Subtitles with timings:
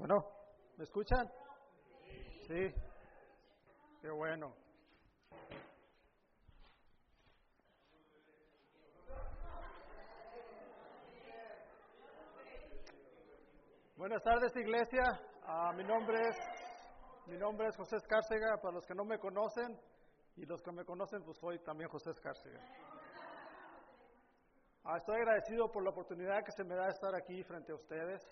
[0.00, 0.24] Bueno,
[0.78, 1.30] ¿me escuchan?
[2.46, 2.74] Sí.
[4.00, 4.56] Qué bueno.
[13.94, 15.20] Buenas tardes, iglesia.
[15.44, 16.36] Ah, mi nombre es
[17.26, 18.56] mi nombre es José Escárcega.
[18.56, 19.78] Para los que no me conocen
[20.36, 22.58] y los que me conocen, pues soy también José Escárcega.
[24.82, 27.74] Ah, estoy agradecido por la oportunidad que se me da de estar aquí frente a
[27.74, 28.26] ustedes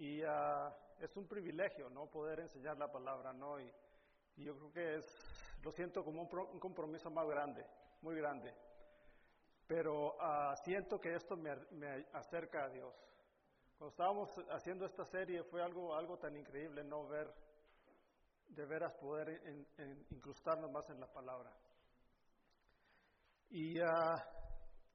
[0.00, 2.06] y ah, es un privilegio, ¿no?
[2.06, 3.60] Poder enseñar la palabra, ¿no?
[3.60, 3.70] Y,
[4.36, 7.66] yo creo que es, lo siento como un, pro- un compromiso más grande,
[8.00, 8.54] muy grande.
[9.66, 12.94] Pero ah, siento que esto me, me acerca a Dios.
[13.76, 17.06] Cuando estábamos haciendo esta serie fue algo, algo tan increíble, ¿no?
[17.06, 17.30] Ver,
[18.48, 19.42] de veras poder
[20.08, 21.52] incrustarnos más en la palabra.
[23.50, 24.16] Y ah,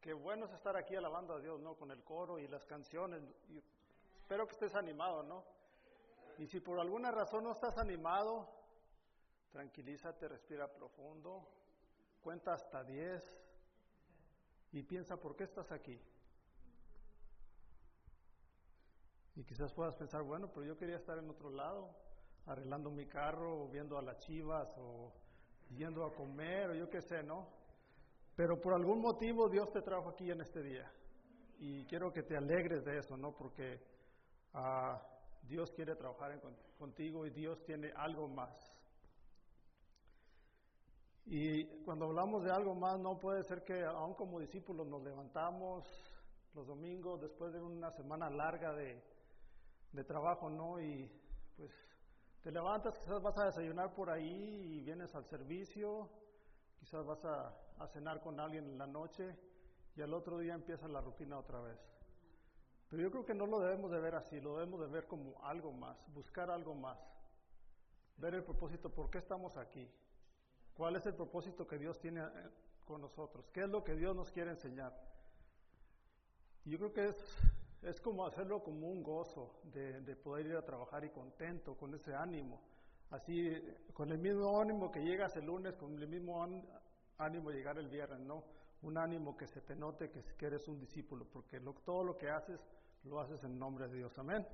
[0.01, 1.75] qué bueno es estar aquí alabando a Dios, ¿no?
[1.75, 3.21] Con el coro y las canciones.
[3.49, 3.61] Y
[4.25, 5.43] espero que estés animado, ¿no?
[6.39, 8.49] Y si por alguna razón no estás animado,
[9.51, 11.47] tranquilízate, respira profundo,
[12.21, 13.21] cuenta hasta 10
[14.71, 16.01] y piensa por qué estás aquí.
[19.35, 21.95] Y quizás puedas pensar, bueno, pero yo quería estar en otro lado,
[22.47, 25.13] arreglando mi carro, o viendo a las chivas, o
[25.69, 27.47] yendo a comer, o yo qué sé, ¿no?
[28.35, 30.91] Pero por algún motivo Dios te trajo aquí en este día.
[31.59, 33.35] Y quiero que te alegres de eso, ¿no?
[33.35, 33.94] Porque
[34.55, 35.01] ah,
[35.43, 36.41] Dios quiere trabajar
[36.77, 38.75] contigo y Dios tiene algo más.
[41.27, 45.83] Y cuando hablamos de algo más, no puede ser que aún como discípulos nos levantamos
[46.53, 49.01] los domingos después de una semana larga de,
[49.91, 50.79] de trabajo, ¿no?
[50.79, 51.11] Y
[51.57, 51.71] pues
[52.41, 56.09] te levantas, quizás vas a desayunar por ahí y vienes al servicio,
[56.79, 59.35] quizás vas a, a cenar con alguien en la noche
[59.95, 61.94] y al otro día empieza la rutina otra vez.
[62.89, 65.43] Pero yo creo que no lo debemos de ver así, lo debemos de ver como
[65.43, 66.99] algo más, buscar algo más,
[68.17, 69.89] ver el propósito, ¿por qué estamos aquí?
[70.75, 72.49] ¿Cuál es el propósito que Dios tiene eh,
[72.85, 73.49] con nosotros?
[73.51, 74.93] ¿Qué es lo que Dios nos quiere enseñar?
[76.65, 77.37] Yo creo que es,
[77.81, 81.93] es como hacerlo como un gozo de, de poder ir a trabajar y contento, con
[81.93, 82.61] ese ánimo.
[83.11, 83.51] Así,
[83.93, 86.65] con el mismo ánimo que llegas el lunes, con el mismo án-
[87.19, 88.43] ánimo llegar el viernes, ¿no?
[88.81, 92.17] Un ánimo que se te note que, que eres un discípulo, porque lo- todo lo
[92.17, 92.59] que haces,
[93.05, 94.17] lo haces en nombre de Dios.
[94.17, 94.45] Amén.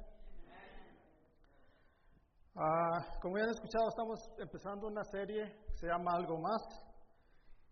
[2.55, 6.61] Ah, como ya han escuchado, estamos empezando una serie que se llama Algo Más.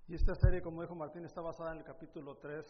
[0.08, 2.66] Y esta serie, como dijo Martín, está basada en el capítulo 3,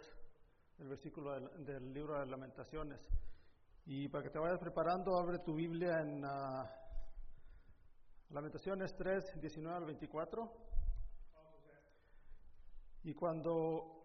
[0.79, 2.99] el versículo del, del libro de Lamentaciones.
[3.85, 6.65] Y para que te vayas preparando, abre tu Biblia en ah,
[8.31, 10.51] Lamentaciones 3, 19 al 24.
[13.03, 13.98] Y cuando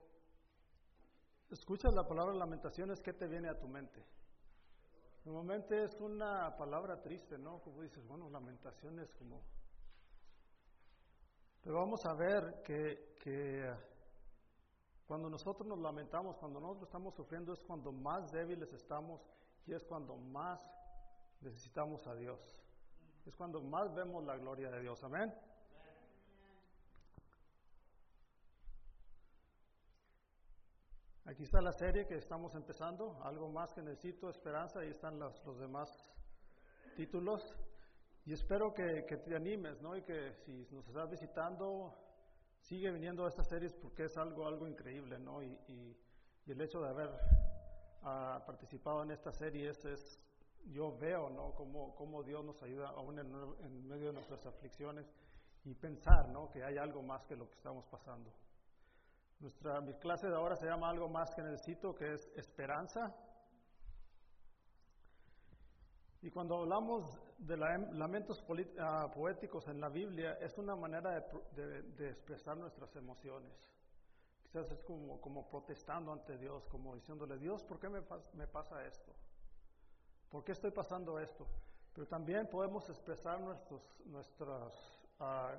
[1.51, 4.05] escuchas la palabra lamentaciones, ¿qué te viene a tu mente?
[5.25, 7.61] Normalmente es una palabra triste, ¿no?
[7.61, 9.43] Como dices, bueno, lamentaciones como...
[11.63, 13.75] Pero vamos a ver que, que
[15.07, 19.23] cuando nosotros nos lamentamos, cuando nosotros estamos sufriendo, es cuando más débiles estamos
[19.67, 20.61] y es cuando más
[21.41, 22.41] necesitamos a Dios.
[23.25, 25.03] Es cuando más vemos la gloria de Dios.
[25.05, 25.35] Amén.
[31.27, 35.43] Aquí está la serie que estamos empezando, algo más que necesito, esperanza, ahí están los,
[35.47, 35.89] los demás
[36.97, 37.41] títulos.
[38.27, 39.97] Y espero que, que te animes, ¿no?
[39.97, 41.95] Y que si nos estás visitando,
[42.61, 45.43] sigue viniendo a estas series porque es algo, algo increíble, ¿no?
[45.43, 45.97] Y, y-
[46.47, 47.09] el hecho de haber
[48.03, 50.21] ah, participado en esta serie es, es-
[50.67, 51.55] yo veo, ¿no?
[51.55, 55.11] Cómo, cómo Dios nos ayuda aún en medio de nuestras aflicciones
[55.65, 56.51] y pensar, ¿no?
[56.51, 58.31] Que hay algo más que lo que estamos pasando.
[59.41, 63.15] Nuestra mi clase de ahora se llama algo más que necesito, que es esperanza.
[66.23, 71.21] Y cuando hablamos de la- lamentos poli- ah, poéticos en la Biblia, es una manera
[71.53, 73.53] de, expresar nuestras emociones.
[74.43, 78.01] Quizás es como, como protestando ante Dios, como diciéndole, Dios, ¿por qué me,
[78.33, 79.13] me pasa esto?
[80.31, 81.47] ¿Por qué estoy pasando esto?
[81.93, 84.73] Pero también podemos expresar nuestros, nuestras,
[85.21, 85.55] ah,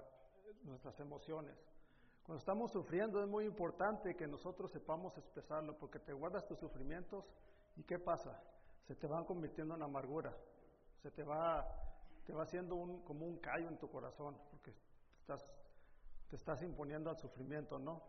[0.63, 1.55] nuestras emociones.
[2.25, 7.23] Cuando estamos sufriendo es muy importante que nosotros sepamos expresarlo, porque te guardas tus sufrimientos
[7.75, 8.41] y ¿qué pasa?
[8.87, 10.35] Se te van convirtiendo en amargura,
[11.03, 11.63] se te va,
[12.25, 14.73] te va haciendo un, como un callo en tu corazón, porque
[16.29, 18.01] te estás imponiendo al sufrimiento, ¿no?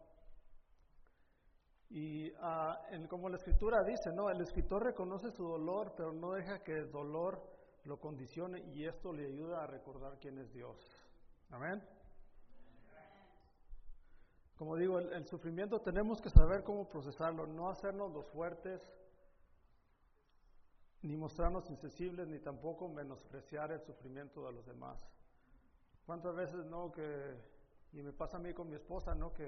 [1.90, 4.30] Y ah, como la escritura dice, ¿no?
[4.30, 7.40] El escritor reconoce su dolor, pero no deja que el dolor
[7.84, 10.76] lo condicione y esto le ayuda a recordar quién es Dios.
[11.50, 11.82] Amén.
[14.56, 18.80] Como digo, el, sufrimiento tenemos que saber cómo procesarlo, no hacernos los fuertes
[21.02, 24.98] ni mostrarnos insensibles, ni tampoco menospreciar el sufrimiento de los demás.
[26.06, 27.36] ¿Cuántas veces no que,
[27.92, 29.44] y me pasa a mí con mi esposa, no que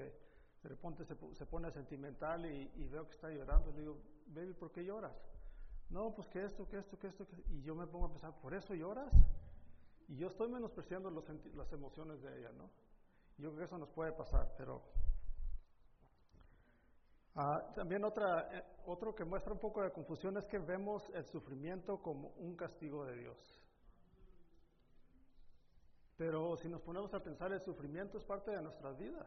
[0.61, 3.97] de repente se, se pone sentimental y, veo que está llorando, le digo,
[4.27, 5.13] baby, ¿por qué lloras?
[5.89, 8.53] No, pues que esto, que esto, que esto, y yo me pongo a pensar, ¿por
[8.53, 9.11] eso lloras?
[10.07, 11.23] Y yo estoy menospreciando los,
[11.55, 12.69] las emociones de ella, ¿no?
[13.39, 14.81] Yo creo que eso nos puede pasar, pero
[17.41, 21.23] Ah, también otra, eh, otro que muestra un poco de confusión es que vemos el
[21.23, 23.37] sufrimiento como un castigo de Dios.
[26.17, 29.25] Pero si nos ponemos a pensar, el sufrimiento es parte de nuestras vidas.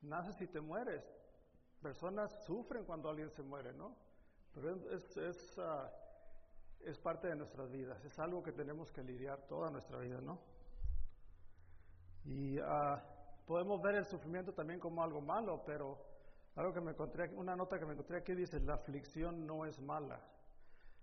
[0.00, 1.04] Naces y te mueres.
[1.80, 3.94] Personas sufren cuando alguien se muere, ¿no?
[4.54, 5.88] Pero es, es, ah,
[6.80, 8.04] es parte de nuestras vidas.
[8.04, 10.40] Es algo que tenemos que lidiar toda nuestra vida, ¿no?
[12.24, 12.98] Y uh,
[13.46, 15.98] podemos ver el sufrimiento también como algo malo, pero
[16.54, 19.80] algo que me encontré, una nota que me encontré aquí dice, la aflicción no es
[19.80, 20.20] mala.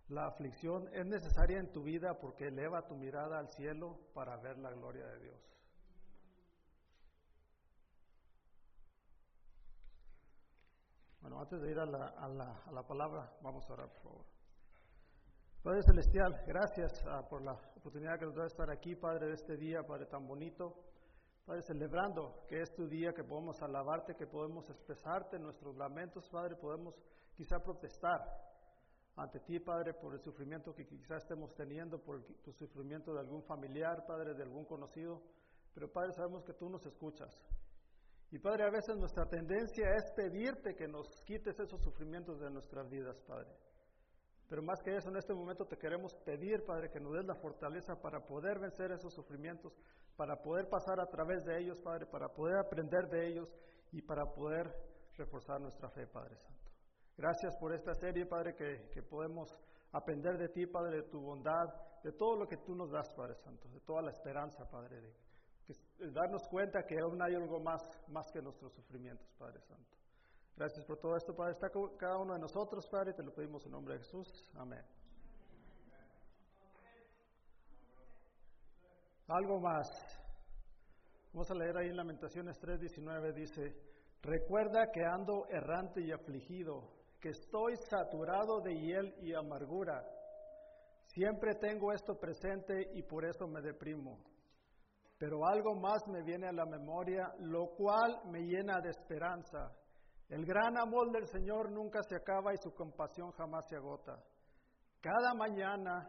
[0.09, 4.57] La aflicción es necesaria en tu vida porque eleva tu mirada al cielo para ver
[4.57, 5.49] la gloria de Dios.
[11.21, 14.01] Bueno, antes de ir a la, a la, a la palabra, vamos a orar, por
[14.01, 14.25] favor.
[15.61, 19.33] Padre Celestial, gracias ah, por la oportunidad que nos da de estar aquí, Padre, de
[19.33, 20.73] este día, Padre, tan bonito.
[21.49, 26.55] Padre, celebrando que es tu día, que podemos alabarte, que podemos expresarte nuestros lamentos, Padre,
[26.55, 26.93] podemos
[27.35, 28.21] quizá protestar
[29.15, 33.41] ante ti, Padre, por el sufrimiento que quizá estemos teniendo, por el sufrimiento de algún
[33.41, 35.23] familiar, Padre, de algún conocido,
[35.73, 37.35] pero Padre, sabemos que tú nos escuchas.
[38.29, 42.87] Y Padre, a veces nuestra tendencia es pedirte que nos quites esos sufrimientos de nuestras
[42.91, 43.49] vidas, Padre.
[44.49, 47.35] Pero más que eso, en este momento te queremos pedir, Padre, que nos des la
[47.35, 49.71] fortaleza para poder vencer esos sufrimientos,
[50.17, 53.47] para poder pasar a través de ellos, Padre, para poder aprender de ellos
[53.91, 54.73] y para poder
[55.15, 56.71] reforzar nuestra fe, Padre Santo.
[57.15, 59.55] Gracias por esta serie, Padre, que, podemos
[59.91, 61.67] aprender de ti, Padre, de tu bondad,
[62.03, 66.11] de todo lo que tú nos das, Padre Santo, de toda la esperanza, Padre, de,
[66.11, 69.98] darnos cuenta que aún hay algo más, más que nuestros sufrimientos, Padre Santo.
[70.59, 71.53] Gracias por todo esto, Padre.
[71.53, 74.27] Está con cada uno de nosotros, Padre, te lo pedimos en nombre de Jesús.
[74.55, 74.83] Amén.
[79.29, 79.87] Algo más.
[81.31, 83.73] Vamos a leer ahí en Lamentaciones 3:19, dice,
[84.21, 86.91] recuerda que ando errante y afligido,
[87.21, 90.03] que estoy saturado de hiel y amargura.
[91.05, 94.19] Siempre tengo esto presente y por eso me deprimo.
[95.17, 99.78] Pero algo más me viene a la memoria, lo cual me llena de esperanza.
[100.29, 104.23] El gran amor del Señor nunca se acaba y su compasión jamás se agota.
[105.01, 106.07] Cada mañana,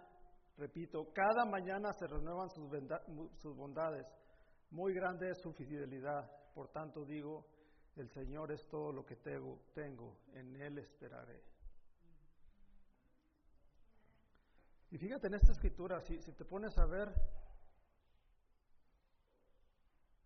[0.59, 4.07] repito, cada mañana se renuevan sus, bondades.
[4.71, 6.31] Muy grande es su fidelidad.
[6.53, 7.47] Por tanto digo,
[7.97, 11.43] el Señor es todo lo que tengo, tengo en Él esperaré.
[14.91, 17.09] Y fíjate en esta escritura, si, te pones a ver,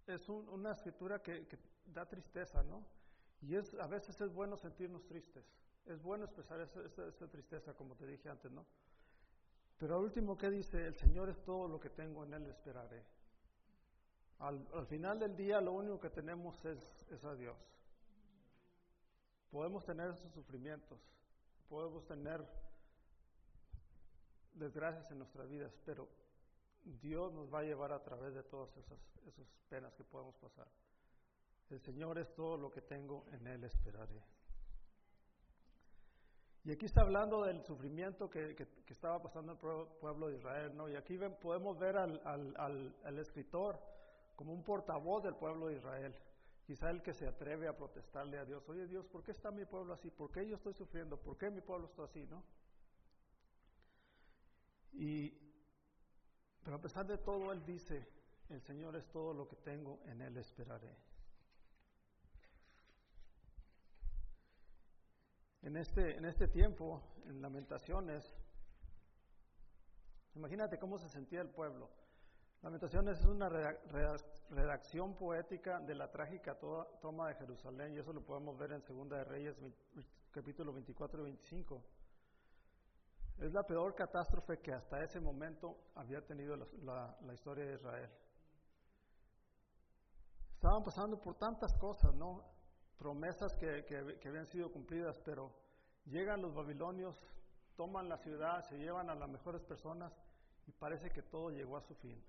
[0.08, 1.46] es una escritura que
[1.86, 2.84] da tristeza, ¿no?
[3.42, 5.44] Y es, a veces es bueno sentirnos tristes,
[5.86, 8.64] es bueno expresar esa, tristeza, como te dije antes, ¿no?
[9.78, 10.86] Pero al último, ¿qué dice?
[10.86, 13.04] El Señor es todo lo que tengo, en Él esperaré.
[14.38, 17.56] Al, al final del día, lo único que tenemos es, es a Dios.
[19.50, 20.98] Podemos tener esos sufrimientos,
[21.68, 22.44] podemos tener
[24.54, 26.08] desgracias en nuestras vidas, pero
[26.84, 30.66] Dios nos va a llevar a través de todas esas, esas penas que podemos pasar.
[31.70, 34.22] El Señor es todo lo que tengo, en Él esperaré.
[36.64, 38.56] Y aquí está hablando del sufrimiento que,
[38.88, 40.88] estaba pasando el pueblo de Israel, ¿no?
[40.88, 43.78] Y aquí podemos ver al, al, escritor
[44.34, 46.16] como un portavoz del pueblo de Israel.
[46.66, 49.66] Quizá el que se atreve a protestarle a Dios, oye Dios, ¿por qué está mi
[49.66, 50.10] pueblo así?
[50.10, 51.18] ¿Por qué yo estoy sufriendo?
[51.18, 52.24] ¿Por qué mi pueblo está así?
[52.26, 52.42] ¿No?
[54.94, 55.34] Y,
[56.62, 58.08] pero a pesar de todo, él dice,
[58.48, 60.96] el Señor es todo lo que tengo, en Él esperaré.
[65.64, 68.22] En este, en este tiempo, en Lamentaciones,
[70.34, 71.88] imagínate cómo se sentía el pueblo.
[72.60, 73.48] Lamentaciones es una
[74.50, 76.58] redacción poética de la trágica
[77.00, 79.56] toma de Jerusalén y eso lo podemos ver en Segunda de Reyes
[80.30, 81.84] capítulo 24 y 25.
[83.38, 88.10] Es la peor catástrofe que hasta ese momento había tenido la, la historia de Israel.
[90.56, 92.53] Estaban pasando por tantas cosas, ¿no?
[92.98, 95.52] Promesas que, que, habían sido cumplidas, pero
[96.06, 97.16] llegan los babilonios,
[97.76, 100.12] toman la ciudad, se llevan a las mejores personas
[100.66, 102.22] y parece que todo llegó a su fin.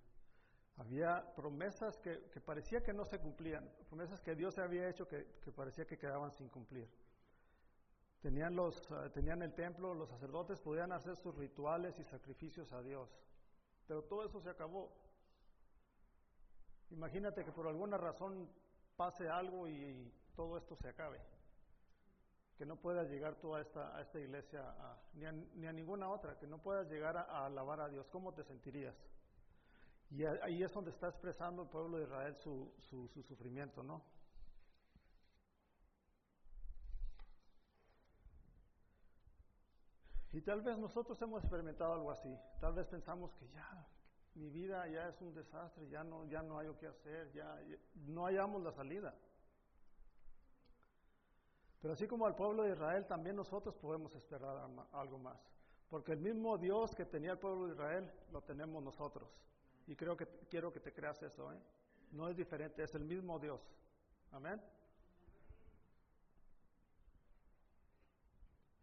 [0.78, 5.40] Había promesas que, que parecía que no se cumplían, promesas que Dios había hecho que,
[5.42, 6.90] que parecía que quedaban sin cumplir.
[8.26, 12.82] Tenían, los, eh, tenían el templo, los sacerdotes podían hacer sus rituales y sacrificios a
[12.82, 13.08] Dios.
[13.88, 14.92] Pero todo eso se acabó.
[16.90, 18.50] Imagínate que por alguna razón
[18.96, 21.20] pase algo y, todo esto se acabe.
[22.58, 24.64] Que no puedas llegar tú a esta, a esta iglesia,
[25.14, 28.08] ni, a, ni, a, ninguna otra, que no puedas llegar a, alabar a Dios.
[28.12, 28.96] ¿Cómo te sentirías?
[30.12, 34.02] Y ahí es donde está expresando el pueblo de Israel su, su, su sufrimiento, ¿no?
[40.32, 42.38] Y tal vez nosotros hemos experimentado algo así.
[42.60, 43.88] Tal vez pensamos que ya
[44.36, 47.58] mi vida ya es un desastre, ya no, ya no hay lo que hacer, ya,
[48.08, 49.16] no hallamos la salida.
[51.86, 55.40] Pero así como al pueblo de Israel, también nosotros podemos esperar algo más.
[55.88, 59.30] Porque el mismo Dios que tenía el pueblo de Israel, lo tenemos nosotros.
[59.86, 61.60] Y creo que quiero que te creas eso, ¿eh?
[62.12, 63.62] No es diferente, es el mismo Dios.
[64.32, 64.60] Amén.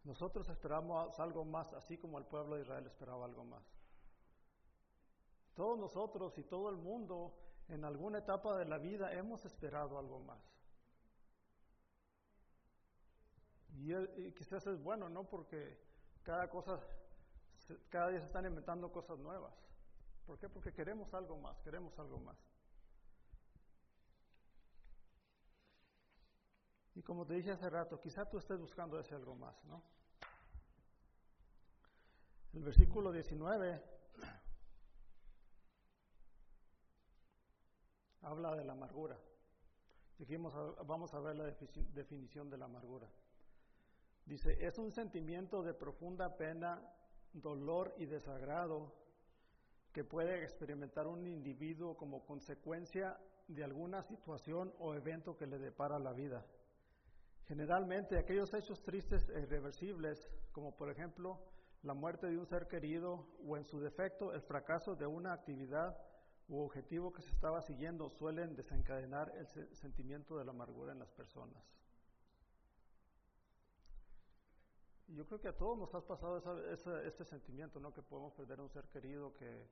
[0.05, 3.65] Nosotros esperamos algo más, así como el pueblo de Israel esperaba algo más.
[5.55, 7.33] Todos nosotros y todo el mundo
[7.67, 10.62] en alguna etapa de la vida hemos esperado algo más.
[13.83, 15.25] Y, quizás es bueno, ¿no?
[15.25, 15.77] Porque
[16.23, 16.79] cada cosa,
[17.89, 19.53] cada día se están inventando cosas nuevas.
[20.25, 20.47] ¿Por qué?
[20.47, 22.37] Porque queremos algo más, queremos algo más.
[26.95, 29.83] Y como te dije hace rato, quizá tú estés buscando ese algo más, ¿no?
[32.53, 33.83] El versículo 19
[38.21, 39.19] habla de la amargura.
[40.21, 41.45] Aquí vamos a ver la
[41.93, 43.09] definición de la amargura.
[44.25, 46.81] Dice, es un sentimiento de profunda pena,
[47.33, 48.93] dolor y desagrado
[49.91, 55.99] que puede experimentar un individuo como consecuencia de alguna situación o evento que le depara
[55.99, 56.45] la vida.
[57.45, 61.39] Generalmente aquellos hechos tristes e irreversibles, como por ejemplo
[61.83, 65.97] la muerte de un ser querido o en su defecto el fracaso de una actividad
[66.47, 71.11] u objetivo que se estaba siguiendo, suelen desencadenar el sentimiento de la amargura en las
[71.11, 71.61] personas.
[75.15, 76.37] Yo creo que a todos nos ha pasado
[76.71, 77.93] ese sentimiento, ¿no?
[77.93, 79.67] Que podemos perder a un ser querido, que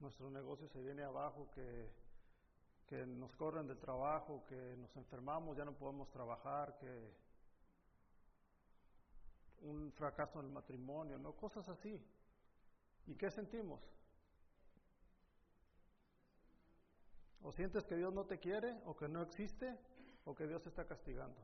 [0.00, 1.90] nuestro negocio se viene abajo, que
[2.92, 7.10] que nos corren del trabajo, que nos enfermamos, ya no podemos trabajar, que
[9.62, 11.34] un fracaso en el matrimonio, ¿no?
[11.34, 11.98] Cosas así.
[13.06, 13.80] ¿Y qué sentimos?
[17.42, 19.74] O sientes que Dios no te quiere, o que no existe,
[20.26, 21.40] o que Dios te está castigando.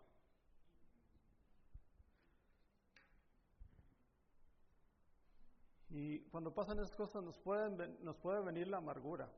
[5.90, 9.30] Y cuando pasan esas cosas nos, puede venir la amargura.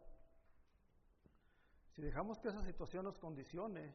[1.94, 3.94] Si dejamos que esa situación nos condicione,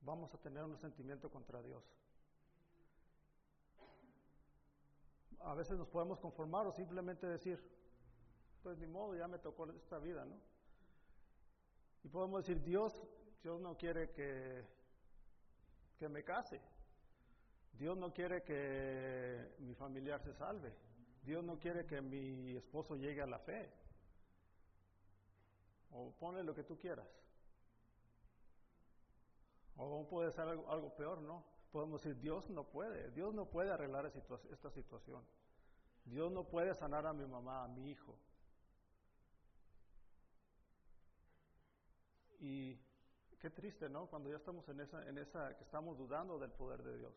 [0.00, 1.84] vamos a tener un sentimiento contra Dios.
[5.40, 7.60] A veces nos podemos conformar o simplemente decir,
[8.62, 10.36] pues ni modo, ya me tocó esta vida, ¿no?
[12.04, 12.96] Y podemos decir, Dios,
[13.42, 14.64] Dios no quiere que,
[15.98, 16.60] que me case.
[17.78, 20.72] Dios no quiere que mi familiar se salve.
[21.22, 23.70] Dios no quiere que mi esposo llegue a la fe
[25.90, 27.06] o ponle lo que tú quieras.
[29.76, 31.44] O puede ser algo, peor, ¿no?
[31.70, 35.22] Podemos decir, Dios no puede, Dios no puede arreglar esta situación.
[36.04, 38.16] Dios no puede sanar a mi mamá, a mi hijo.
[42.38, 42.78] Y
[43.40, 44.06] qué triste, ¿no?
[44.06, 47.14] Cuando ya estamos en esa, en esa, que estamos dudando del poder de Dios.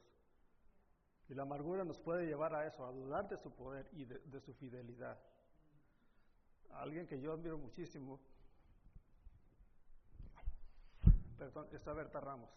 [1.30, 4.42] Y la amargura nos puede llevar a eso, a dudar de su poder y de,
[4.42, 5.18] su fidelidad.
[6.72, 8.20] Alguien que yo admiro muchísimo
[11.38, 12.50] perdón, está Berta Ramos.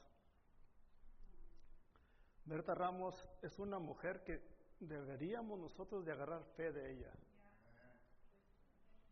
[2.47, 4.43] Berta Ramos es una mujer que
[4.81, 7.13] deberíamos nosotros de agarrar fe de ella.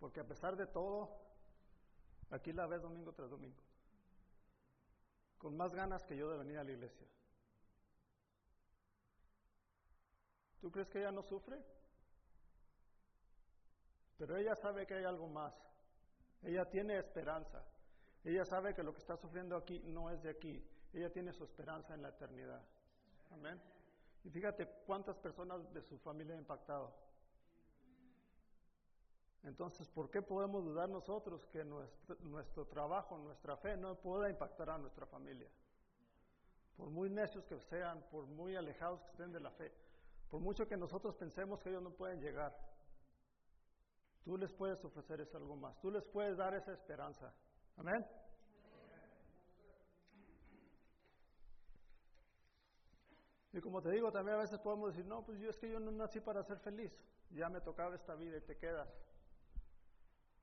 [0.00, 1.10] Porque a pesar de todo,
[2.30, 3.62] aquí la ves domingo tras domingo.
[5.38, 7.06] Con más ganas que yo de venir a la iglesia.
[10.60, 11.58] ¿Tú crees que ella no sufre?
[14.18, 15.54] Pero ella sabe que hay algo más.
[16.42, 17.64] Ella tiene esperanza.
[18.24, 20.62] Ella sabe que lo que está sufriendo aquí no es de aquí.
[20.92, 22.62] Ella tiene su esperanza en la eternidad.
[23.30, 23.60] Amén.
[24.24, 26.92] Y fíjate cuántas personas de su familia ha impactado.
[29.42, 34.68] Entonces, ¿por qué podemos dudar nosotros que nuestro, nuestro, trabajo, nuestra fe no pueda impactar
[34.68, 35.48] a nuestra familia?
[36.76, 39.72] Por muy necios que sean, por muy alejados que estén de la fe,
[40.30, 42.56] por mucho que nosotros pensemos que ellos no pueden llegar,
[44.24, 47.34] tú les puedes ofrecer eso algo más, tú les puedes dar esa esperanza.
[47.76, 48.06] Amén.
[53.52, 55.80] Y como te digo, también a veces podemos decir, no, pues yo es que yo
[55.80, 56.92] no nací para ser feliz,
[57.30, 58.88] ya me tocaba esta vida y te quedas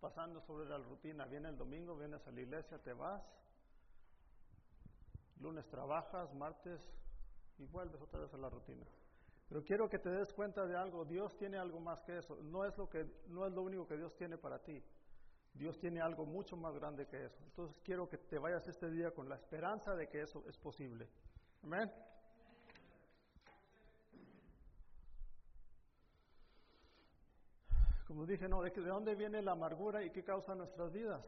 [0.01, 1.25] pasando sobre la rutina.
[1.25, 3.24] Viene el domingo, vienes a la iglesia, te vas,
[5.39, 6.82] lunes trabajas, martes
[7.58, 8.86] y vuelves otra vez a la rutina.
[9.48, 12.66] Pero quiero que te des cuenta de algo, Dios tiene algo más que eso, no
[12.66, 14.84] es lo que no es lo único que Dios tiene para ti.
[15.54, 17.39] Dios tiene algo mucho más grande que eso.
[17.46, 21.10] Entonces quiero que te vayas este día con la esperanza de que eso es posible.
[21.63, 21.92] Amén.
[28.06, 31.25] Como dije, no, ¿de, ¿de dónde viene la amargura y qué causa nuestras vidas?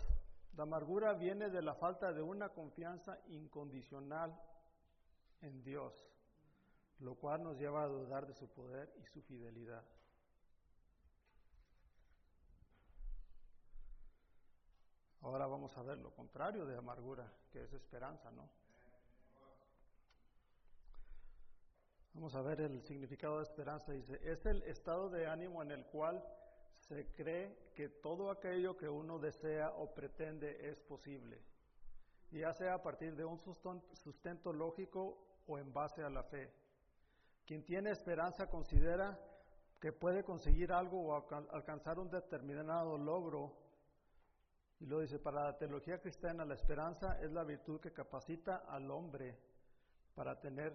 [0.56, 4.38] La amargura viene de la falta de una confianza incondicional
[5.42, 5.94] en Dios,
[7.00, 9.84] lo cual nos lleva a dudar de su poder y su fidelidad.
[15.22, 18.50] Ahora vamos a ver lo contrario de amargura, que es esperanza, ¿no?
[22.14, 23.92] Vamos a ver el significado de esperanza.
[23.92, 26.24] Dice, es el estado de ánimo en el cual
[26.80, 31.42] se cree que todo aquello que uno desea o pretende es posible,
[32.32, 33.40] ya sea a partir de un
[33.94, 36.52] sustento lógico o en base a la fe.
[37.50, 39.20] Quien tiene esperanza considera
[39.80, 41.16] que puede conseguir algo o
[41.52, 43.56] alcanzar un determinado logro.
[44.80, 48.92] Y lo dice, para la teología cristiana la esperanza es la virtud que capacita al
[48.92, 49.36] hombre
[50.14, 50.74] para tener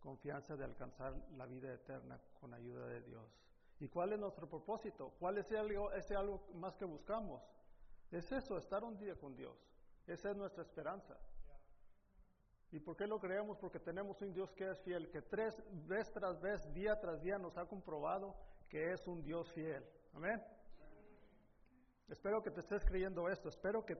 [0.00, 3.30] confianza de alcanzar la vida eterna con ayuda de Dios.
[3.80, 5.12] ¿Y cuál es nuestro propósito?
[5.18, 7.42] ¿Cuál es algo, ese algo más que buscamos?
[8.10, 9.58] Es eso, estar un día con Dios.
[10.06, 11.18] Esa es nuestra esperanza.
[12.74, 13.56] ¿Y por qué lo creemos?
[13.58, 15.54] Porque tenemos un Dios que es fiel, que tres
[15.86, 18.34] vez tras vez, día tras día nos ha comprobado
[18.68, 19.88] que es un Dios fiel.
[20.12, 20.42] Amén.
[22.08, 23.48] Espero que te estés creyendo esto.
[23.48, 23.96] Espero que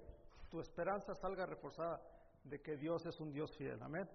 [0.50, 2.02] tu esperanza salga reforzada
[2.42, 3.80] de que Dios es un Dios fiel.
[3.80, 4.10] Amén.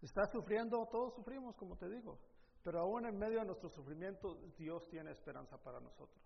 [0.00, 0.86] ¿Estás sufriendo?
[0.86, 2.18] Todos sufrimos, como te digo.
[2.62, 6.18] Pero aún en medio de nuestro sufrimiento, Dios tiene esperanza para nosotros.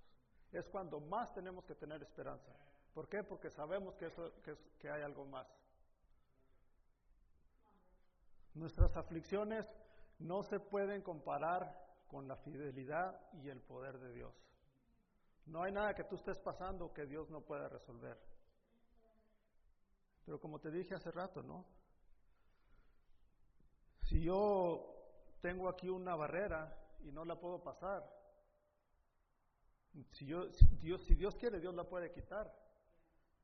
[0.53, 2.53] Es cuando más tenemos que tener esperanza.
[2.95, 3.25] ¿Por qué?
[3.25, 4.33] Porque sabemos que, eso,
[4.79, 5.49] que, hay algo más.
[8.57, 9.67] Nuestras aflicciones
[10.19, 14.35] no se pueden comparar con la fidelidad y el poder de Dios.
[15.45, 18.19] No hay nada que tú estés pasando que Dios no pueda resolver.
[20.25, 21.67] Pero como te dije hace rato, ¿no?
[24.05, 24.87] Si yo
[25.43, 28.11] tengo aquí una barrera y no la puedo pasar.
[30.13, 32.51] Si, Dios, quiere, Dios la puede quitar,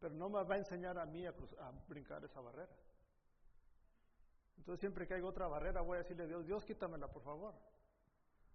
[0.01, 2.73] pero no me va a enseñar a mí a, a brincar esa barrera.
[4.59, 7.55] Entonces siempre que hay otra barrera voy a decirle a Dios, Dios quítamela por favor.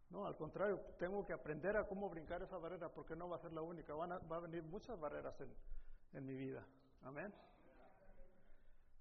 [0.09, 3.39] No, al contrario, tengo que aprender a cómo brincar esa barrera porque no va a
[3.39, 5.53] ser la única, Van a, va a venir muchas barreras en,
[6.13, 6.65] en mi vida.
[7.03, 7.33] Amén.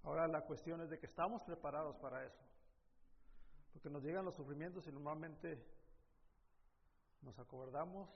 [0.03, 2.41] Ahora la cuestión es de que estamos preparados para eso.
[3.73, 5.63] Porque nos llegan los sufrimientos y normalmente
[7.21, 8.09] nos acobardamos,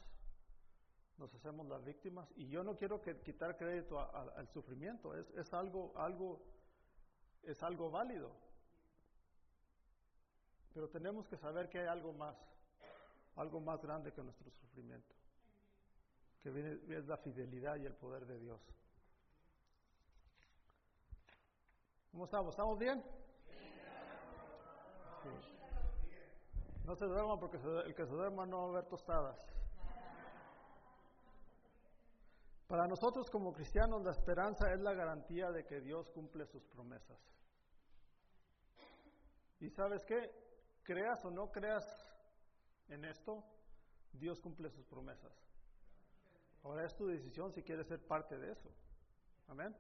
[1.18, 2.32] nos hacemos las víctimas.
[2.36, 6.42] Y yo no quiero que, quitar crédito al sufrimiento, es, es, algo, algo,
[7.44, 8.32] es algo válido.
[10.74, 12.36] Pero tenemos que saber que hay algo más,
[13.36, 15.14] algo más grande que nuestro sufrimiento,
[16.42, 18.62] que viene, es la fidelidad y el poder de Dios.
[22.12, 22.52] ¿Cómo estamos?
[22.52, 23.04] ¿Estamos bien?
[26.86, 29.38] No se duerma porque el que se duerma no va a ver tostadas.
[32.68, 37.20] Para nosotros como cristianos la esperanza es la garantía de que Dios cumple sus promesas.
[39.60, 40.32] ¿Y sabes qué?
[40.84, 41.86] Creas o no creas
[42.90, 43.44] en esto,
[44.14, 45.32] Dios cumple sus promesas.
[46.64, 48.70] Ahora es tu decisión si quieres ser parte de eso.
[49.48, 49.76] Amén.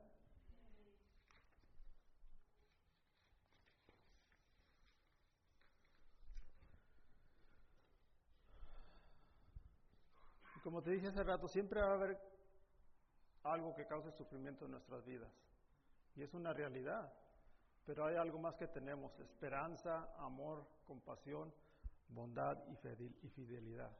[10.63, 12.17] Como te dije hace rato, siempre va a haber
[13.43, 15.31] algo que cause sufrimiento en nuestras vidas.
[16.15, 17.11] Y es una realidad.
[17.85, 21.53] Pero hay algo más que tenemos, esperanza, amor, compasión,
[22.09, 22.57] bondad
[23.21, 23.91] y fidelidad.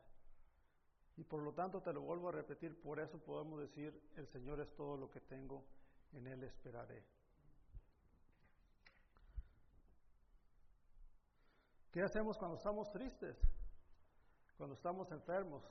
[1.17, 4.59] Y por lo tanto, te lo vuelvo a repetir, por eso podemos decir, el Señor
[4.59, 5.63] es todo lo que tengo,
[6.13, 7.03] en Él esperaré.
[11.91, 13.37] ¿Qué hacemos cuando estamos tristes?
[14.57, 15.63] Cuando estamos enfermos,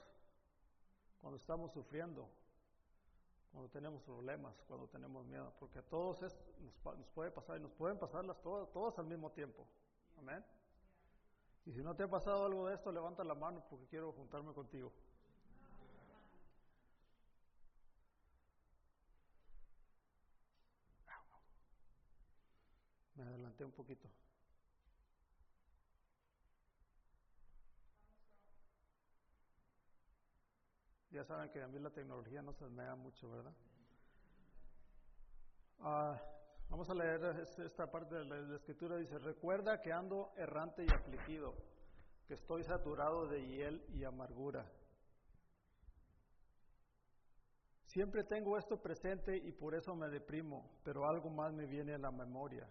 [1.20, 2.28] cuando estamos sufriendo,
[3.52, 7.72] cuando tenemos problemas, cuando tenemos miedo, porque a todos es, nos, puede pasar y nos
[7.72, 9.66] pueden pasarlas todas, todas al mismo tiempo.
[10.18, 10.44] Amén.
[11.66, 14.52] Y si no te ha pasado algo de esto, levanta la mano porque quiero juntarme
[14.52, 14.92] contigo.
[23.16, 24.08] Me adelanté un poquito.
[31.10, 33.52] Ya saben que a mí la tecnología no se me da mucho, ¿verdad?
[35.80, 36.20] Ah,
[36.68, 37.24] vamos a leer
[37.58, 38.96] esta parte de la, escritura.
[38.96, 41.54] Dice, recuerda que ando errante y afligido,
[42.28, 44.70] que estoy saturado de hiel y amargura.
[47.86, 51.98] Siempre tengo esto presente y por eso me deprimo, pero algo más me viene a
[51.98, 52.68] la memoria,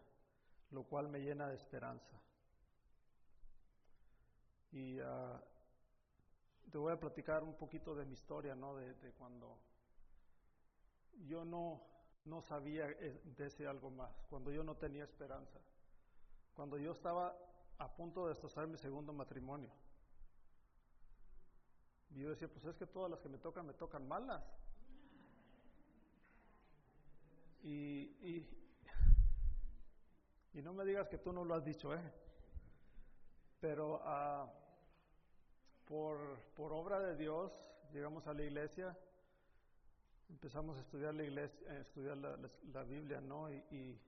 [0.72, 2.22] lo cual me llena de esperanza.
[4.72, 5.38] Y uh,
[6.70, 8.76] te voy a platicar un poquito de mi historia, ¿no?
[8.76, 9.58] De, cuando
[11.26, 11.82] yo no,
[12.26, 15.60] no sabía de ese algo más, cuando yo no tenía esperanza,
[16.54, 17.36] cuando yo estaba
[17.78, 19.72] a punto de destrozar mi segundo matrimonio.
[22.12, 24.44] Y yo decía, pues es que todas las que me tocan me tocan malas.
[27.62, 28.50] Y, y,
[30.54, 32.14] y no me digas que tú no lo has dicho, ¿eh?
[33.60, 34.50] Pero uh,
[35.90, 37.52] por, por obra de Dios,
[37.92, 38.96] llegamos a la iglesia,
[40.30, 42.38] empezamos a estudiar la iglesia, a estudiar la,
[42.72, 43.52] la, Biblia, ¿no?
[43.52, 44.00] Y,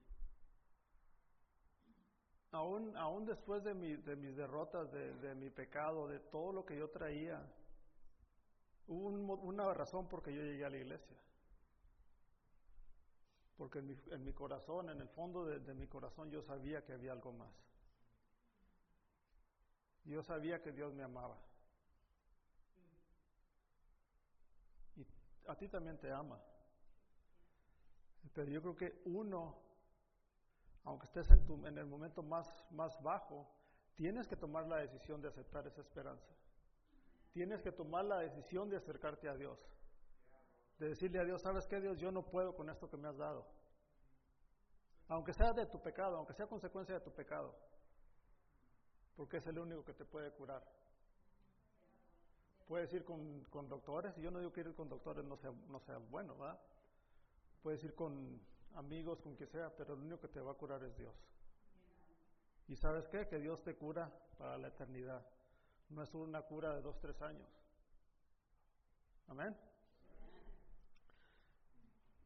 [2.52, 6.64] aún, aún después de, mi, de mis derrotas, de, de, mi pecado, de todo lo
[6.64, 7.44] que yo traía,
[8.86, 11.16] hubo una razón por que yo llegué a la iglesia.
[13.56, 16.84] Porque en mi, en mi corazón, en el fondo de, de mi corazón, yo sabía
[16.84, 17.52] que había algo más.
[20.04, 21.38] Yo sabía que Dios me amaba.
[25.46, 26.40] A ti también te ama.
[28.34, 29.58] Pero yo creo que uno,
[30.84, 33.48] aunque estés en, tu, en el momento más, más bajo,
[33.94, 36.32] tienes que tomar la decisión de aceptar esa esperanza.
[37.32, 39.58] Tienes que tomar la decisión de acercarte a Dios.
[40.78, 41.98] De decirle a Dios, ¿sabes qué Dios?
[41.98, 43.46] Yo no puedo con esto que me has dado.
[45.08, 47.54] Aunque sea de tu pecado, aunque sea consecuencia de tu pecado.
[49.16, 50.62] Porque es el único que te puede curar.
[52.66, 55.80] Puedes ir con, con, doctores, yo no digo que ir con doctores no sea, no
[55.80, 56.58] sea bueno, ¿verdad?
[57.62, 58.40] Puedes ir con
[58.74, 61.14] amigos, con quien sea, pero el único que te va a curar es Dios.
[62.68, 63.28] ¿Y sabes qué?
[63.28, 65.26] Que Dios te cura para la eternidad.
[65.90, 67.48] No es una cura de dos, tres años.
[69.28, 69.56] Amén.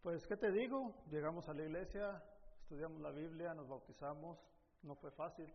[0.03, 0.95] Pues, ¿qué te digo?
[1.11, 2.23] Llegamos a la iglesia,
[2.63, 4.39] estudiamos la Biblia, nos bautizamos.
[4.83, 5.53] No fue fácil.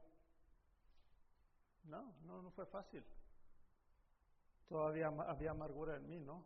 [1.85, 3.03] No, no, no fue fácil
[4.71, 6.45] todavía había amargura en mí, ¿no?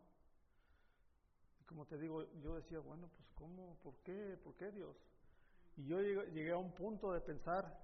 [1.61, 3.77] Y como te digo, yo decía, bueno, pues ¿cómo?
[3.83, 4.35] ¿Por qué?
[4.43, 4.97] ¿Por qué Dios?
[5.77, 7.79] Y yo llegué, a un punto de pensar,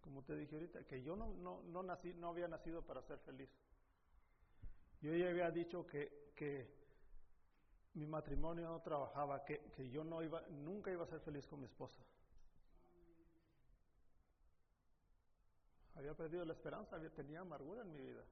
[0.00, 3.18] como te dije ahorita, que yo no, no, no, nací, no había nacido para ser
[3.18, 3.50] feliz.
[5.02, 6.72] Yo ya había dicho que, que
[7.92, 11.60] mi matrimonio no trabajaba, que, que yo no iba, nunca iba a ser feliz con
[11.60, 12.02] mi esposa.
[15.94, 18.24] Había perdido la esperanza, había, tenía amargura en mi vida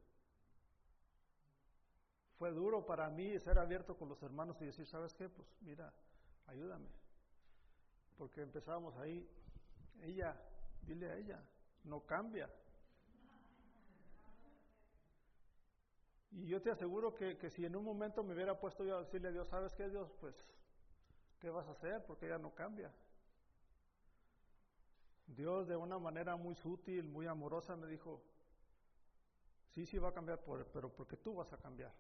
[2.38, 5.29] fue duro para mí ser abierto con los hermanos y decir, ¿sabes qué?
[5.29, 5.92] Pues mira,
[6.46, 6.88] ayúdame.
[8.16, 9.29] Porque empezábamos ahí,
[10.03, 10.40] ella,
[10.83, 11.42] dile a ella,
[11.85, 12.48] no cambia.
[16.31, 19.01] Y yo te aseguro que, que, si en un momento me hubiera puesto yo a
[19.01, 20.09] decirle a Dios, ¿sabes qué Dios?
[20.20, 20.37] Pues,
[21.40, 22.05] ¿qué vas a hacer?
[22.07, 22.92] Porque ella no cambia.
[25.27, 28.22] Dios de una manera muy sutil, muy amorosa me dijo,
[29.70, 30.40] sí, sí va a cambiar,
[30.72, 31.92] pero porque tú vas a cambiar.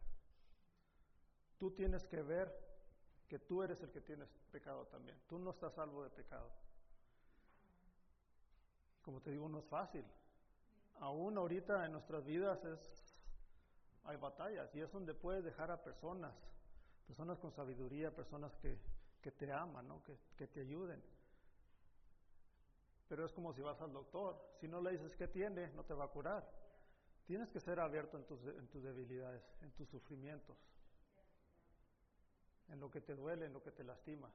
[1.58, 2.54] Tú tienes que ver
[3.28, 5.20] que tú eres el que tienes pecado también.
[5.28, 6.50] Tú no estás salvo de pecado.
[9.02, 10.04] Como te digo, no es fácil.
[11.00, 12.80] Aún ahorita en nuestras vidas es,
[14.04, 16.34] hay batallas y es donde puedes dejar a personas,
[17.06, 18.78] personas con sabiduría, personas que,
[19.20, 20.02] que te aman, ¿no?
[20.04, 21.02] que, que te ayuden.
[23.08, 24.38] Pero es como si vas al doctor.
[24.60, 26.48] Si no le dices qué tiene, no te va a curar.
[27.26, 30.56] Tienes que ser abierto en tus, en tus debilidades, en tus sufrimientos
[32.68, 34.30] en lo que te duele, en lo que te lastima.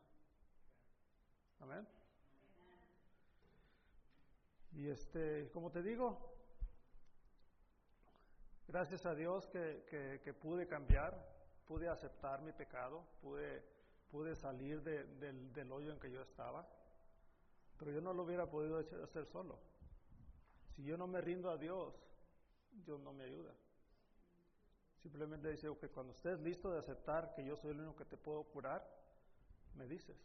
[1.60, 1.88] Amén.
[4.74, 6.34] Y este, como te digo,
[8.67, 11.15] gracias a Dios que, que, pude cambiar,
[11.67, 13.63] pude aceptar mi pecado, pude,
[14.10, 16.67] pude salir del, del hoyo en que yo estaba,
[17.78, 19.60] pero yo no lo hubiera podido hacer solo.
[20.76, 21.93] Si yo no me rindo a Dios,
[22.72, 23.54] Dios no me ayuda.
[25.04, 28.16] Simplemente dice que cuando estés listo de aceptar que yo soy el único que te
[28.16, 28.89] puedo curar,
[29.76, 30.18] me dices.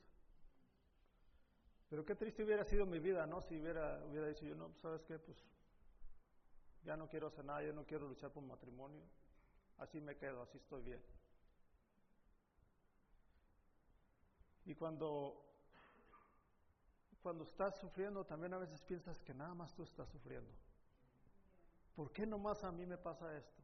[1.91, 3.43] Pero qué triste hubiera sido mi vida, ¿no?
[3.43, 5.19] Si hubiera, hubiera dicho yo, no, pues, ¿sabes qué?
[5.19, 5.37] Pues
[6.85, 9.03] ya no quiero hacer nada, yo no quiero luchar por matrimonio.
[9.79, 11.03] Así me quedo, así estoy bien.
[14.64, 15.45] Y cuando,
[17.21, 20.53] cuando estás sufriendo, también a veces piensas que nada más tú estás sufriendo.
[21.97, 23.58] ¿Por qué nomás a mí me pasa esto?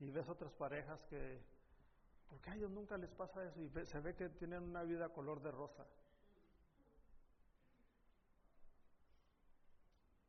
[0.00, 1.40] Y ves otras parejas que,
[2.28, 3.60] ¿por qué a ellos nunca les pasa eso?
[3.60, 5.86] Y se ve que tienen una vida color de rosa.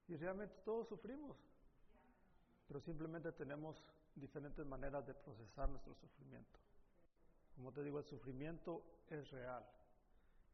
[0.07, 1.35] Y realmente todos sufrimos,
[2.67, 3.83] pero simplemente tenemos
[4.15, 6.59] diferentes maneras de procesar nuestro sufrimiento.
[7.55, 9.65] Como te digo, el sufrimiento es real,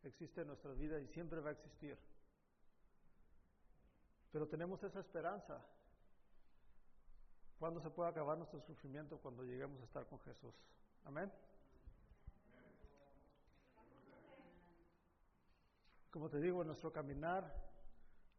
[0.04, 1.98] existe en nuestra vida y siempre va a existir.
[4.32, 5.62] Pero tenemos esa esperanza.
[7.60, 9.18] ¿Cuándo se puede acabar nuestro sufrimiento?
[9.20, 10.54] Cuando lleguemos a estar con Jesús.
[11.06, 11.32] Amén.
[16.12, 17.52] Como te digo, en nuestro caminar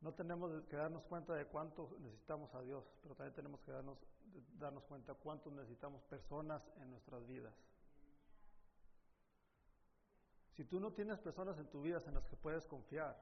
[0.01, 3.99] no tenemos que darnos cuenta de cuánto necesitamos a Dios, pero también tenemos que darnos,
[4.59, 7.55] darnos cuenta cuánto necesitamos personas en nuestras vidas.
[10.53, 13.17] Si tú no tienes personas en tu vida en las que puedes confiar,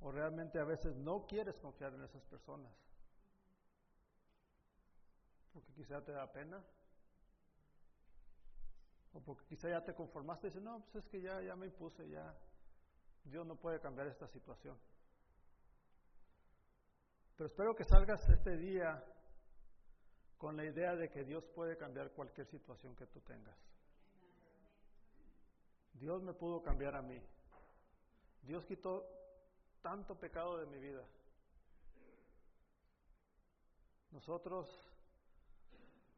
[0.00, 2.72] o realmente a veces no quieres confiar en esas personas,
[5.56, 6.62] porque quizá te da pena,
[9.14, 11.64] o porque quizá ya te conformaste y dices, no, pues es que ya, ya me
[11.64, 12.36] impuse, ya,
[13.24, 14.78] Dios no puede cambiar esta situación.
[17.36, 19.02] Pero espero que salgas este día
[20.36, 23.56] con la idea de que Dios puede cambiar cualquier situación que tú tengas.
[25.94, 27.18] Dios me pudo cambiar a mí.
[28.42, 29.06] Dios quitó
[29.80, 31.02] tanto pecado de mi vida.
[34.10, 34.95] Nosotros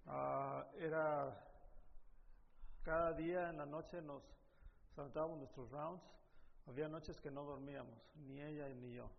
[0.08, 1.44] ah, era
[2.82, 4.22] cada día en la noche nos
[4.94, 6.02] saltábamos nuestros rounds
[6.68, 9.10] había noches que no dormíamos, ni ella ni yo.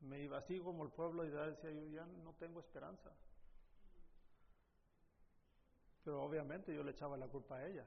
[0.00, 3.10] Me iba así como el pueblo y decía yo ya no tengo esperanza.
[6.04, 7.84] Pero obviamente yo le echaba la culpa a ella.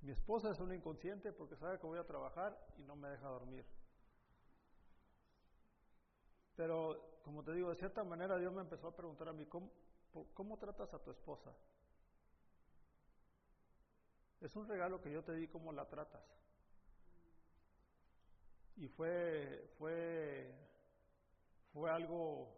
[0.00, 3.28] Mi esposa es una inconsciente porque sabe que voy a trabajar y no me deja
[3.28, 3.66] dormir.
[6.60, 9.70] Pero, como te digo, de cierta manera Dios me empezó a preguntar a mí, ¿cómo,
[10.34, 11.50] cómo tratas a tu esposa?
[14.42, 16.22] Es un regalo que yo te di, ¿cómo la tratas?
[18.76, 20.54] Y fue, fue,
[21.72, 22.54] fue algo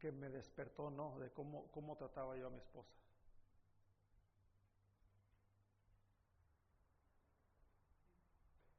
[0.00, 1.16] que me despertó, ¿no?
[1.20, 2.92] De cómo, cómo trataba yo a mi esposa.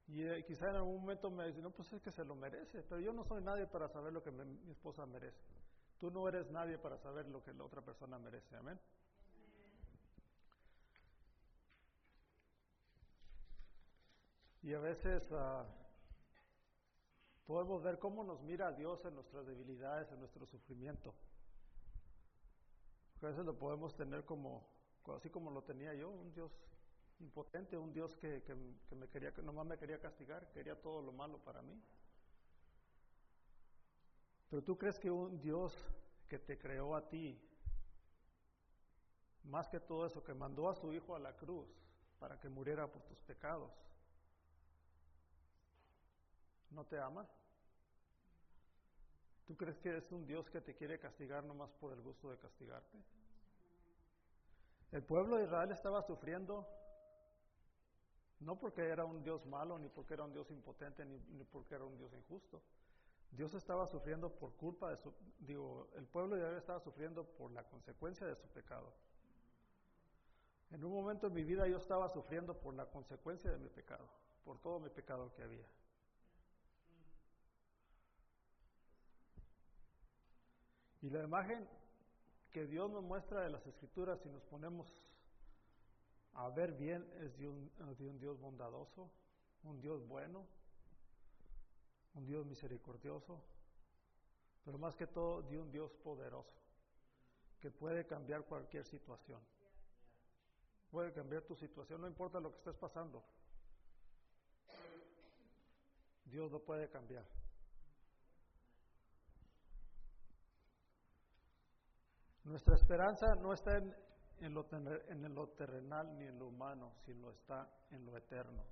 [0.08, 2.82] Y eh, quizá en algún momento me dice, no, pues es que se lo merece,
[2.88, 5.38] pero yo no soy nadie para saber lo que mi esposa merece.
[5.98, 8.80] Tú no eres nadie para saber lo que la otra persona merece, amén.
[14.62, 15.64] Y a veces uh,
[17.46, 21.14] podemos ver cómo nos mira Dios en nuestras debilidades, en nuestro sufrimiento.
[23.22, 24.66] a veces lo podemos tener como,
[25.16, 26.52] así como lo tenía yo, un Dios
[27.20, 28.54] impotente, un Dios que, que,
[28.94, 31.80] me quería, que nomás me quería castigar, quería todo lo malo para mí.
[34.50, 35.74] Pero tú crees que un Dios
[36.28, 37.40] que te creó a ti,
[39.44, 41.68] más que todo eso, que mandó a su Hijo a la cruz
[42.18, 43.72] para que muriera por tus pecados,
[46.70, 47.26] ¿No te ama?
[49.46, 52.38] ¿Tú crees que es un Dios que te quiere castigar nomás por el gusto de
[52.38, 52.98] castigarte?
[54.92, 56.66] El pueblo de Israel estaba sufriendo
[58.40, 61.84] no porque era un Dios malo, ni porque era un Dios impotente, ni, porque era
[61.84, 62.62] un Dios injusto.
[63.30, 67.50] Dios estaba sufriendo por culpa de su, digo, el pueblo de Israel estaba sufriendo por
[67.50, 68.92] la consecuencia de su pecado.
[70.70, 74.08] En un momento en mi vida yo estaba sufriendo por la consecuencia de mi pecado,
[74.44, 75.66] por todo mi pecado que había.
[81.00, 81.66] Y la imagen
[82.50, 84.92] que Dios nos muestra de las escrituras, si nos ponemos
[86.34, 89.10] a ver bien, es de un, de un Dios bondadoso,
[89.64, 90.46] un Dios bueno,
[92.14, 93.40] un Dios misericordioso,
[94.64, 96.54] pero más que todo de un Dios poderoso,
[97.60, 99.40] que puede cambiar cualquier situación.
[100.90, 103.22] Puede cambiar tu situación, no importa lo que estés pasando.
[106.24, 107.24] Dios lo puede cambiar.
[112.44, 113.94] Nuestra esperanza no está en,
[114.40, 114.66] lo,
[115.08, 118.64] en lo terrenal ni en lo humano, sino está en lo eterno.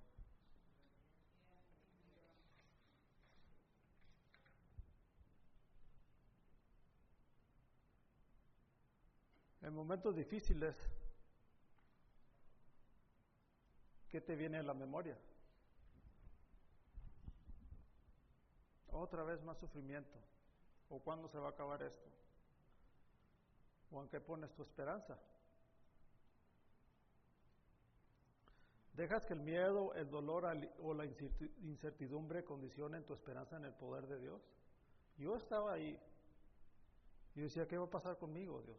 [9.63, 10.77] En momentos difíciles,
[14.09, 15.19] ¿qué te viene a la memoria?
[18.93, 20.19] Otra vez más sufrimiento.
[20.89, 22.17] ¿O cuándo se va a acabar esto?
[23.93, 25.17] o en qué pones tu esperanza.
[28.97, 30.47] ¿Dejas que el miedo, el dolor
[30.81, 34.41] o la incertidumbre condicionen tu esperanza en el poder de Dios?
[35.19, 36.01] Yo estaba ahí.
[37.35, 38.79] Y decía, ¿qué va a pasar conmigo, Dios?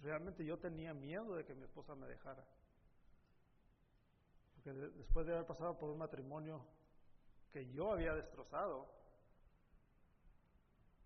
[0.00, 2.46] Realmente yo tenía miedo de que mi esposa me dejara.
[4.54, 6.64] Porque después de haber pasado por un matrimonio
[7.50, 8.88] que yo había destrozado,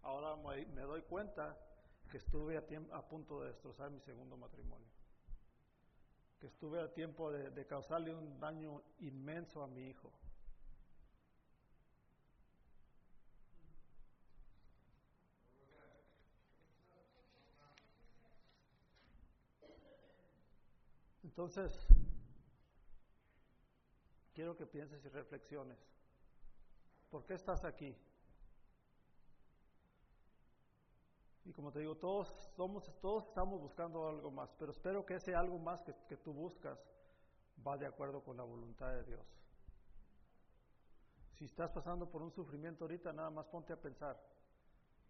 [0.02, 1.58] ahora me doy cuenta
[2.10, 4.86] que estuve a, punto de destrozar mi segundo matrimonio.
[6.40, 10.12] Que estuve a tiempo de causarle un daño inmenso a mi hijo.
[21.36, 21.86] Entonces,
[24.32, 25.76] quiero que pienses y reflexiones.
[27.10, 27.94] ¿Por qué estás aquí?
[31.46, 35.34] Y como te digo, todos somos, todos estamos buscando algo más, pero espero que ese
[35.34, 36.78] algo más que, que tú buscas
[37.66, 39.26] va de acuerdo con la voluntad de Dios.
[41.34, 44.20] Si estás pasando por un sufrimiento ahorita, nada más ponte a pensar,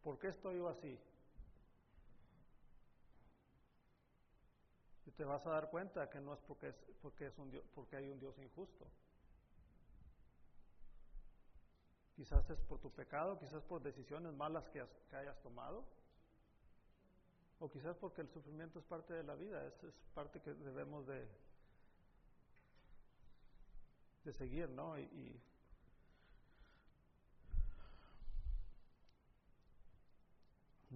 [0.02, 1.00] ¿por qué estoy yo así?
[5.16, 8.08] te vas a dar cuenta que no es porque, es, porque, es un porque hay
[8.08, 8.86] un Dios injusto.
[12.14, 15.84] Quizás es por tu pecado, quizás por decisiones malas que, que hayas tomado,
[17.60, 21.06] o quizás porque el sufrimiento es parte de la vida, es, es parte que debemos
[21.06, 21.26] de,
[24.24, 24.98] de seguir, ¿no?
[24.98, 25.40] y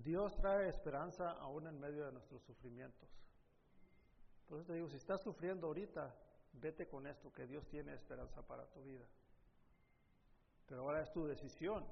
[0.02, 3.08] Dios trae esperanza aún en medio de nuestros sufrimientos.
[4.48, 6.14] Por eso te digo, si estás sufriendo ahorita,
[6.54, 9.04] vete con esto, que Dios tiene esperanza para tu vida.
[10.66, 11.84] Pero ahora es tu decisión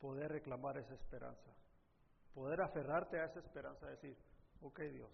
[0.00, 1.50] poder reclamar esa esperanza,
[2.34, 4.16] poder aferrarte a esa esperanza, decir,
[4.60, 5.10] ok Dios,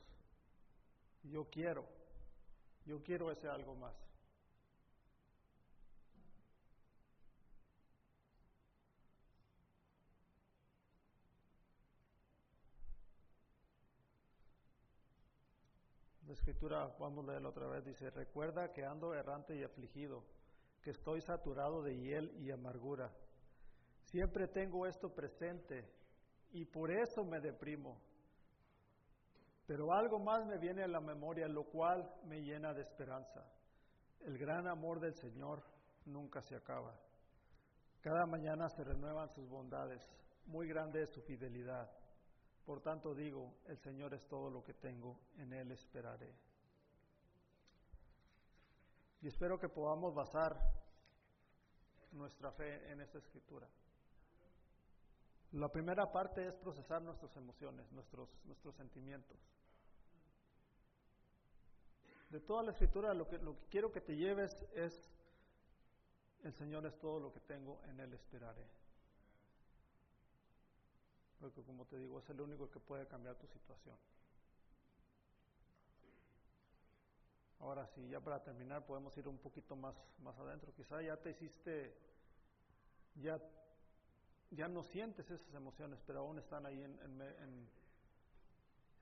[1.23, 1.87] yo quiero,
[2.87, 3.95] yo quiero ese algo más.
[16.27, 20.25] La escritura, vamos a leerlo otra vez, dice, recuerda que ando errante y afligido,
[20.81, 23.13] que estoy saturado de hiel y amargura.
[24.05, 26.00] Siempre tengo esto presente
[26.53, 28.01] y por eso me deprimo.
[29.67, 33.45] Pero algo más me viene a la memoria, lo cual me llena de esperanza.
[34.21, 35.63] El gran amor del Señor
[36.07, 36.95] nunca se acaba.
[38.01, 40.03] Cada mañana se renuevan sus bondades.
[40.47, 41.89] Muy grande es su fidelidad.
[42.65, 46.35] Por tanto digo, el Señor es todo lo que tengo, en Él esperaré.
[49.23, 50.57] Y espero que podamos basar
[52.13, 53.69] nuestra fe en esta escritura.
[55.53, 59.39] La primera parte es procesar nuestras emociones, nuestros, nuestros sentimientos.
[62.29, 65.11] De toda la escritura lo que, lo que quiero que te lleves es,
[66.45, 68.65] el Señor es todo lo que tengo, en Él esperaré
[71.41, 73.97] porque como te digo, es el único que puede cambiar tu situación.
[77.61, 80.73] Ahora sí, ya para terminar podemos ir un poquito más, más adentro.
[80.75, 81.97] Quizá ya te hiciste,
[83.17, 83.41] ya,
[84.51, 87.69] ya no sientes esas emociones, pero aún están ahí en, en,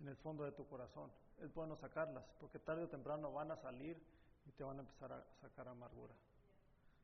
[0.00, 1.11] en el fondo de tu corazón.
[1.40, 4.00] Es bueno sacarlas, porque tarde o temprano van a salir
[4.46, 6.14] y te van a empezar a sacar amargura.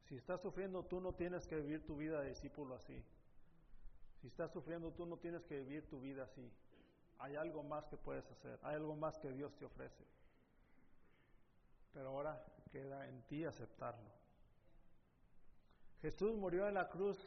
[0.08, 3.02] Si estás sufriendo, tú no tienes que vivir tu vida de discípulo así.
[4.20, 6.50] Si estás sufriendo, tú no tienes que vivir tu vida así.
[7.18, 10.04] Hay algo más que puedes hacer, hay algo más que Dios te ofrece.
[11.92, 14.10] Pero ahora queda en ti aceptarlo.
[16.02, 17.18] Jesús murió en la cruz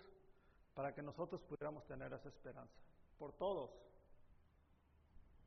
[0.77, 2.71] para que nosotros pudiéramos tener esa esperanza.
[3.17, 3.71] Por todos.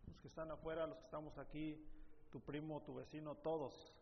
[0.08, 1.88] Los que están afuera, los que estamos aquí,
[2.32, 3.94] tu primo, tu vecino, todos.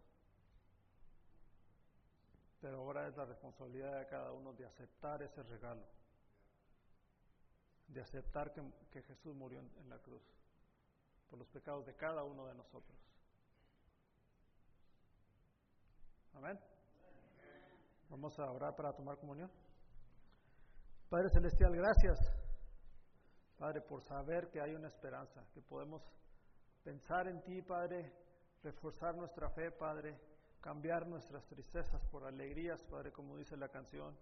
[2.63, 5.83] Pero ahora es la responsabilidad de cada uno de aceptar ese regalo
[7.89, 8.53] de aceptar
[8.91, 10.23] que, Jesús murió en, la cruz
[11.29, 12.99] por los pecados de cada uno de nosotros.
[16.35, 16.59] Amén.
[18.11, 19.51] Vamos a orar para tomar comunión.
[21.09, 22.19] Padre Celestial, gracias,
[23.57, 26.03] Padre, por saber que hay una esperanza, que podemos
[26.85, 28.13] pensar en ti, Padre,
[28.63, 30.19] reforzar nuestra fe, Padre,
[30.61, 34.17] cambiar nuestras tristezas por alegrías, Padre, como dice la canción.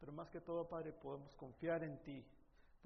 [0.00, 2.26] Pero más que todo, Padre, podemos confiar en ti,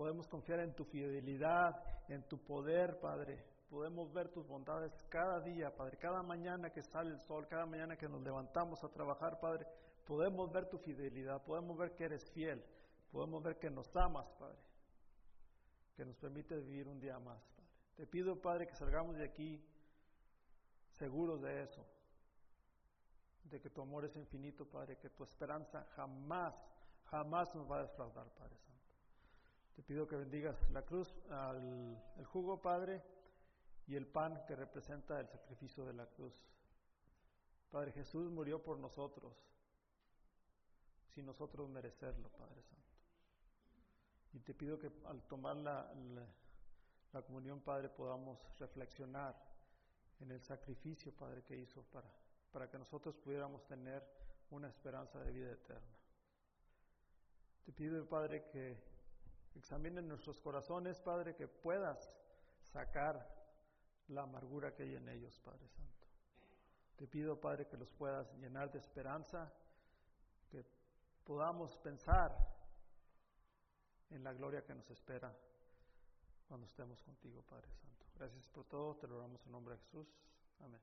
[0.00, 1.76] Podemos confiar en tu fidelidad,
[2.08, 3.44] en tu poder, Padre.
[3.68, 5.98] Podemos ver tus bondades cada día, Padre.
[5.98, 9.66] Cada mañana que sale el sol, cada mañana que nos levantamos a trabajar, Padre.
[10.06, 12.64] Podemos ver tu fidelidad, podemos ver que eres fiel,
[13.10, 14.58] podemos ver que nos amas, Padre.
[15.96, 17.68] Que nos permite vivir un día más, Padre.
[17.96, 19.62] Te pido, Padre, que salgamos de aquí
[20.92, 21.86] seguros de eso,
[23.44, 26.54] de que tu amor es infinito, Padre, que tu esperanza jamás,
[27.04, 28.70] jamás nos va a defraudar, Padre Santo.
[29.76, 31.14] Te pido que bendigas la cruz,
[32.16, 33.02] el jugo, Padre,
[33.86, 36.34] y el pan que representa el sacrificio de la cruz.
[37.70, 39.32] Padre Jesús murió por nosotros,
[41.08, 42.89] sin nosotros merecerlo, Padre Santo.
[44.32, 45.92] Y te pido que al tomar la,
[47.12, 49.34] la, comunión, Padre, podamos reflexionar
[50.20, 52.08] en el sacrificio, Padre, que hizo para,
[52.52, 54.06] para que nosotros pudiéramos tener
[54.50, 55.96] una esperanza de vida eterna.
[57.64, 58.76] Te pido, Padre, que
[59.54, 62.10] examinen nuestros corazones, Padre, que puedas
[62.62, 63.40] sacar
[64.08, 66.06] la amargura que hay en ellos, Padre Santo.
[66.96, 69.52] Te pido, Padre, que los puedas llenar de esperanza,
[70.50, 70.64] que
[71.24, 72.36] podamos pensar
[74.10, 75.32] en la gloria que nos espera
[76.48, 78.06] cuando estemos contigo, Padre Santo.
[78.16, 80.06] Gracias por todo, te lo damos en nombre de Jesús.
[80.60, 80.80] Amén.